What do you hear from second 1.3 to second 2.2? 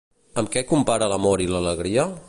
i l'alegria?